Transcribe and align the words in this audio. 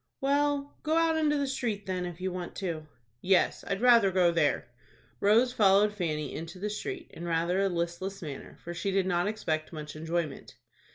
"Well, 0.19 0.79
go 0.81 0.97
out 0.97 1.15
into 1.15 1.37
the 1.37 1.45
street 1.45 1.85
then, 1.85 2.07
if 2.07 2.19
you 2.19 2.31
want 2.31 2.55
to." 2.55 2.87
"Yes, 3.21 3.63
I'd 3.67 3.81
rather 3.81 4.09
go 4.09 4.31
there." 4.31 4.67
Rose 5.19 5.53
followed 5.53 5.93
Fanny 5.93 6.33
into 6.33 6.57
the 6.57 6.71
street 6.71 7.11
in 7.11 7.25
rather 7.25 7.59
a 7.59 7.69
listless 7.69 8.19
manner, 8.23 8.57
for 8.63 8.73
she 8.73 8.89
did 8.89 9.05
not 9.05 9.27
expect 9.27 9.71
much 9.71 9.95
enjoyment. 9.95 10.55